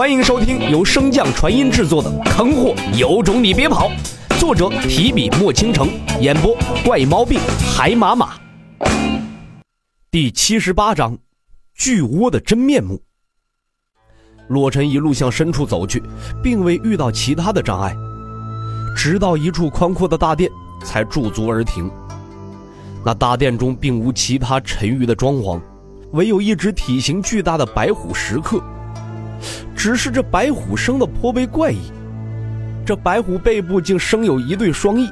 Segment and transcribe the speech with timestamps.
[0.00, 3.90] 欢迎收听由升降传音制作的《坑货有种你别跑》，
[4.40, 5.90] 作者提笔墨倾城，
[6.22, 7.38] 演播怪毛病
[7.76, 8.30] 海马马。
[10.10, 11.18] 第七十八章，
[11.74, 12.98] 巨窝的真面目。
[14.48, 16.02] 洛尘一路向深处走去，
[16.42, 17.94] 并未遇到其他的障碍，
[18.96, 20.50] 直到一处宽阔的大殿，
[20.82, 21.90] 才驻足而停。
[23.04, 25.60] 那大殿中并无其他沉郁的装潢，
[26.12, 28.62] 唯有一只体型巨大的白虎石刻。
[29.82, 31.90] 只是这白虎生的颇为怪异，
[32.84, 35.08] 这白虎背部竟生有一对双翼。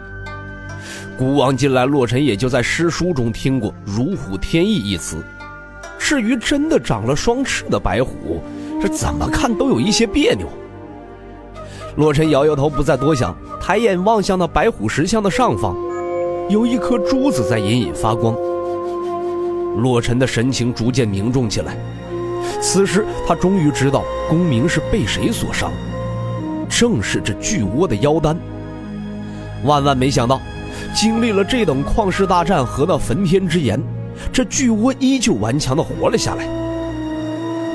[1.16, 5.24] 古往今来，洛尘也就在诗书中听过“如虎添翼”一词。
[5.98, 8.42] 至于真的长了双翅的白虎，
[8.78, 10.46] 这怎么看都有一些别扭。
[11.96, 15.74] 洛尘摇摇头，不再多想，抬眼望向那白虎石像的上方，
[16.50, 18.36] 有一颗珠子在隐隐发光。
[19.78, 21.74] 洛尘的神情逐渐凝重起来。
[22.60, 25.70] 此时，他终于知道公明是被谁所伤，
[26.68, 28.36] 正是这巨窝的妖丹。
[29.64, 30.40] 万万没想到，
[30.94, 33.80] 经历了这等旷世大战和那焚天之炎，
[34.32, 36.46] 这巨窝依旧顽强地活了下来。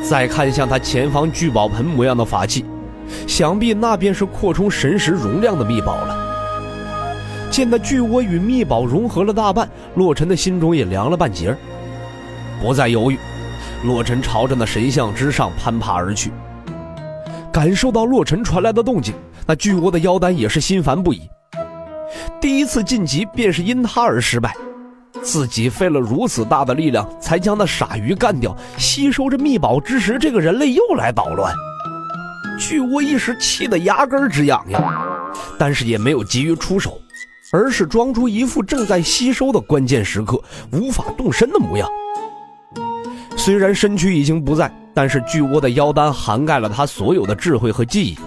[0.01, 2.65] 再看向他前方聚宝盆模样的法器，
[3.25, 6.17] 想必那便是扩充神识容量的秘宝了。
[7.49, 11.55] 见那巨窝与秘宝融合了大半，洛尘的心中也凉了半截
[12.61, 13.17] 不再犹豫。
[13.83, 16.31] 洛尘朝着那神像之上攀爬而去，
[17.51, 19.13] 感受到洛尘传来的动静，
[19.45, 21.29] 那巨窝的妖丹也是心烦不已。
[22.39, 24.55] 第一次晋级便是因他而失败，
[25.21, 31.53] 自己费了如此大的力量才将那傻鱼干掉，吸收着秘宝之时，这个人类又来捣乱。
[32.57, 34.81] 巨窝一时气得牙根直痒痒，
[35.57, 37.01] 但是也没有急于出手，
[37.51, 41.85] 而是装出一副正在吸收的关键时刻无法动身的模样。
[43.43, 48.17] 虽然身躯已经不在，但是巨窝的妖丹涵盖了他所有的智慧和记忆，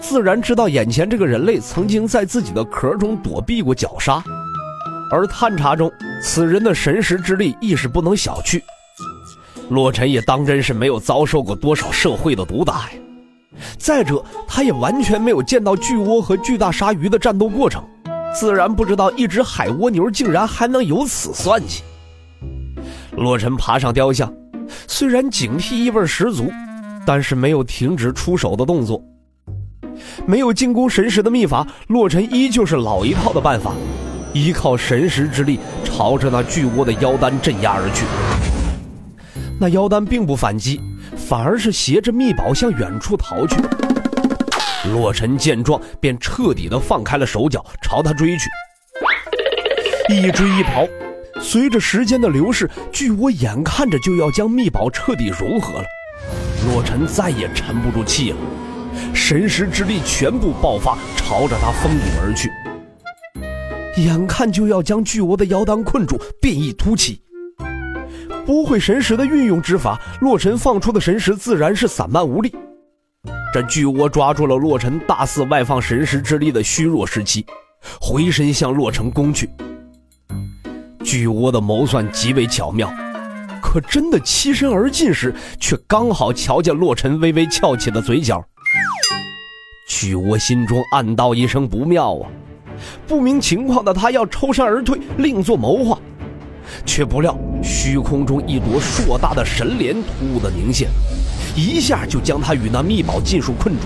[0.00, 4.22] 自然知道眼前这个人类曾经在自己的壳中躲避过绞杀，
[5.10, 5.90] 而探查中
[6.22, 8.62] 此人的神识之力亦是不能小觑。
[9.68, 12.90] 洛尘也当真是没有遭受过多少社会的毒打呀，
[13.78, 17.84] 再者他也完全没有见到巨窝和巨大鲨鱼的战斗过程，
[18.32, 21.82] 自然不知道一只海蜗牛竟然还能有此算计。
[23.16, 24.32] 洛尘爬上雕像。
[24.86, 26.50] 虽然警惕意味十足，
[27.06, 29.02] 但是没有停止出手的动作。
[30.26, 33.72] 没有进攻神石的秘法，洛尘依旧是老一套的办法，
[34.32, 38.04] 依靠神石之力朝着那巨窝的妖丹镇压而去。
[39.60, 40.80] 那妖丹并不反击，
[41.16, 43.56] 反而是携着秘宝向远处逃去。
[44.92, 48.48] 洛尘见状，便彻底的放开了手脚，朝他追去。
[50.08, 50.84] 一追一跑。
[51.42, 55.84] 随着时间的流逝，巨窝眼看着就要将秘宝彻底融合了，
[56.72, 58.36] 洛尘再也沉不住气了，
[59.12, 62.48] 神识之力全部爆发，朝着他封顶而去。
[64.00, 67.20] 眼看就要将巨窝的腰丹困住，变异突起。
[68.46, 72.54] 不会神识的运用之法，洛尘放出的神识自然是散漫无力。
[73.52, 77.44] 这巨窝抓住了洛尘大肆外放神识之力的虚弱时期，
[78.00, 79.50] 回身向洛尘攻去。
[81.04, 82.92] 巨窝的谋算极为巧妙，
[83.60, 88.42] 可真的栖身而进时，却刚好瞧见洛尘微微翘起的嘴角。
[89.86, 92.30] 巨窝心中暗道一声不妙啊！
[93.06, 95.98] 不明情况的他要抽身而退，另作谋划，
[96.86, 100.88] 却不料虚空中一朵硕大的神莲突兀的凝现，
[101.54, 103.82] 一下就将他与那秘宝尽数困住。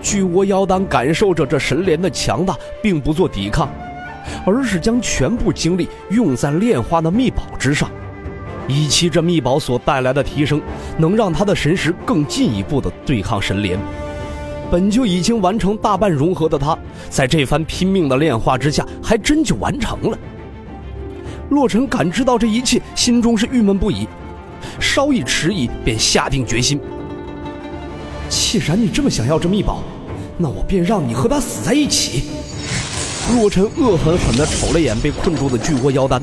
[0.00, 3.68] 巨窝妖丹感受着这神莲的强大，并不做抵抗。
[4.44, 7.90] 而是将全部精力用在炼化那秘宝之上，
[8.66, 10.60] 以期这秘宝所带来的提升，
[10.98, 13.78] 能让他的神识更进一步的对抗神莲。
[14.70, 16.78] 本就已经完成大半融合的他，
[17.10, 20.18] 在这番拼命的炼化之下，还真就完成了。
[21.50, 24.08] 洛尘感知到这一切，心中是郁闷不已，
[24.80, 26.80] 稍一迟疑，便下定决心：
[28.30, 29.82] 既然你这么想要这秘宝，
[30.38, 32.30] 那我便让你和他死在一起。
[33.30, 36.20] 洛尘恶狠狠地瞅了眼被困住的巨窝妖丹，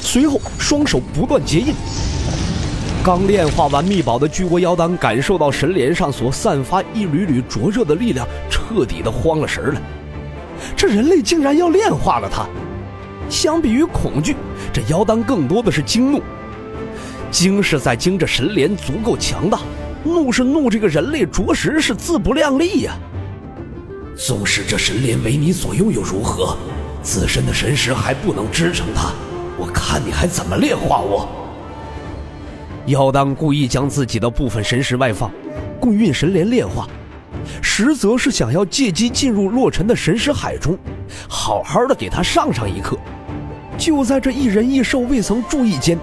[0.00, 1.74] 随后双手不断结印。
[3.02, 9.82] 刚炼化完秘宝的巨窝妖丹感受到神莲上所散发一缕缕灼热的力量，彻底的慌了神儿了。
[10.76, 12.46] 这人类竟然要炼化了他！
[13.30, 14.36] 相比于恐惧，
[14.72, 16.22] 这妖丹更多的是惊怒。
[17.30, 19.60] 惊是在惊这神莲足够强大，
[20.04, 22.94] 怒是怒这个人类着实是自不量力呀。
[24.18, 26.58] 纵使这神莲为你所用又，如何？
[27.02, 29.12] 自身的神识还不能支撑它，
[29.56, 31.28] 我看你还怎么炼化我？
[32.86, 35.30] 妖丹故意将自己的部分神识外放，
[35.78, 36.88] 供运神莲炼化，
[37.62, 40.76] 实则是想要借机进入洛尘的神识海中，
[41.28, 42.98] 好好的给他上上一课。
[43.78, 45.96] 就在这一人一兽未曾注意间，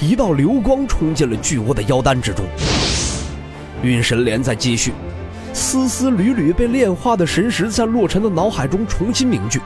[0.00, 2.42] 一道流光冲进了巨窝的妖丹之中。
[3.82, 4.94] 运神莲在继续，
[5.52, 9.60] 丝丝缕缕被炼化的神识在洛尘的脑海中重新凝聚。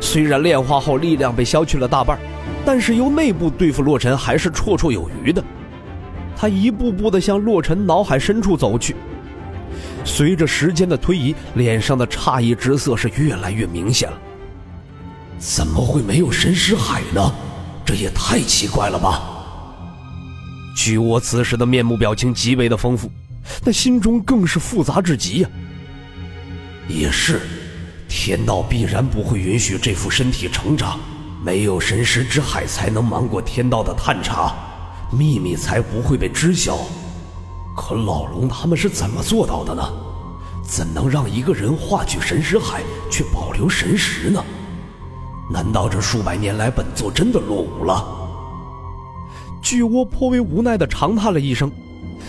[0.00, 2.18] 虽然炼化后力量被消去了大半，
[2.64, 5.42] 但是由内部对付洛尘还是绰绰有余的。
[6.36, 8.96] 他一步步地向洛尘脑海深处走去。
[10.04, 14.18] 随着时间的推移，脸上的诧异之色是越来越明显了。
[15.38, 17.32] 怎么会没有神识海呢？
[17.84, 19.22] 这也太奇怪了吧！
[20.76, 23.10] 巨窝此时的面目表情极为的丰富，
[23.64, 25.48] 那心中更是复杂至极呀。
[26.88, 27.40] 也是，
[28.08, 30.98] 天道必然不会允许这副身体成长，
[31.44, 34.54] 没有神识之海才能瞒过天道的探查，
[35.10, 36.78] 秘密才不会被知晓。
[37.76, 39.82] 可老龙他们是怎么做到的呢？
[40.64, 44.42] 怎能让一个人化去神识海，却保留神识呢？
[45.50, 48.04] 难道这数百年来本座真的落伍了？
[49.60, 51.70] 巨窝颇为无奈地长叹了一声，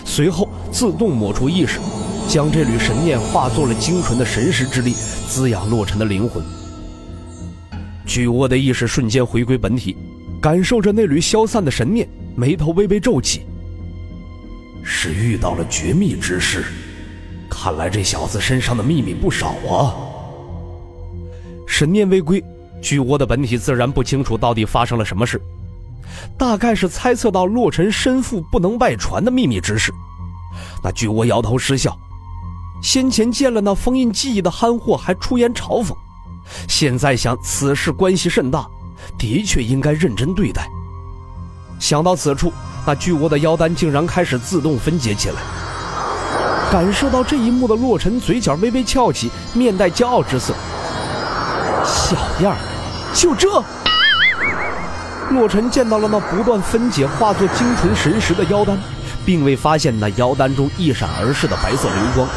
[0.04, 1.80] 随后自动抹除意识，
[2.28, 4.92] 将这缕神念化作了精纯的神识之力，
[5.26, 6.44] 滋养洛尘的灵魂。
[8.06, 9.96] 巨窝的意识瞬间回归本体，
[10.40, 12.06] 感受着那缕消散的神念，
[12.36, 13.42] 眉头微微皱起。
[14.82, 16.64] 是遇到了绝密之事，
[17.48, 19.96] 看来这小子身上的秘密不少啊。
[21.66, 22.44] 神念未归，
[22.82, 25.40] 巨窝的本体自然不清楚到底发生了什么事。
[26.38, 29.92] 大概是猜测到洛尘身负不能外传的秘密之事，
[30.82, 31.96] 那巨窝摇头失笑。
[32.82, 35.94] 先前见了那封印记忆的憨货，还出言嘲讽，
[36.68, 38.66] 现在想此事关系甚大，
[39.16, 40.68] 的确应该认真对待。
[41.78, 42.52] 想到此处，
[42.86, 45.36] 那巨窝的妖丹竟然开始自动分解起来。
[46.70, 50.52] 感受到这一幕的洛尘，嘴角微微翘起，面带骄傲之色。
[51.84, 52.58] 小样儿，
[53.14, 53.62] 就这？
[55.34, 58.78] 洛尘见到了那不断分解、化作精纯神石的妖丹，
[59.26, 62.28] 并未发现那妖丹中一闪而逝的白色流光。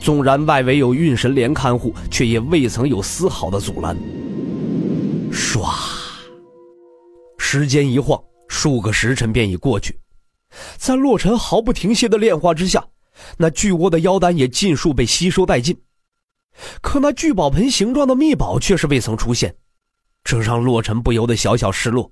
[0.00, 3.96] 纵然外围有运神莲看护，却也未曾有丝毫的阻拦。
[5.30, 5.68] 唰，
[7.36, 8.18] 时间一晃，
[8.48, 9.98] 数个时辰便已过去，
[10.76, 12.82] 在洛尘毫不停歇的炼化之下，
[13.36, 15.76] 那巨窝的妖丹也尽数被吸收殆尽。
[16.80, 19.54] 可那聚宝盆形状的秘宝却是未曾出现。
[20.24, 22.10] 这让洛尘不由得小小失落。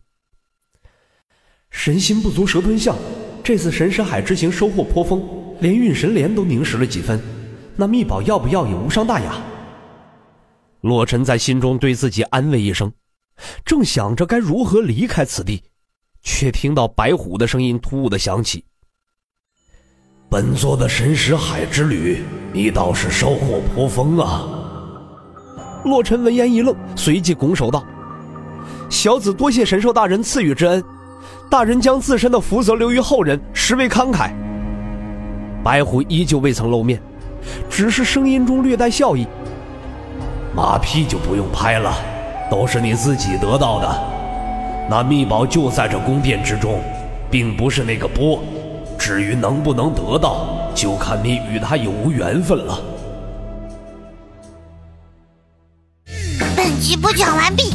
[1.71, 2.97] 神心不足蛇吞象，
[3.45, 5.23] 这次神识海之行收获颇丰，
[5.61, 7.21] 连运神莲都凝实了几分。
[7.77, 9.35] 那秘宝要不要也无伤大雅。
[10.81, 12.91] 洛尘在心中对自己安慰一声，
[13.65, 15.63] 正想着该如何离开此地，
[16.23, 18.65] 却听到白虎的声音突兀的响起
[20.31, 22.23] ：“本座的神识海之旅，
[22.53, 24.49] 你倒是收获颇丰啊。”
[25.85, 27.85] 洛尘闻言一愣，随即拱手道。
[28.89, 30.83] 小子多谢神兽大人赐予之恩，
[31.51, 34.31] 大人将自身的福泽留于后人，实为慷慨。
[35.63, 37.01] 白虎依旧未曾露面，
[37.69, 39.27] 只是声音中略带笑意。
[40.55, 41.93] 马屁就不用拍了，
[42.51, 44.01] 都是你自己得到的。
[44.89, 46.81] 那秘宝就在这宫殿之中，
[47.31, 48.43] 并不是那个波。
[48.99, 52.81] 至于能不能得到，就看你与他有无缘分了。
[56.57, 57.75] 本集播讲完毕。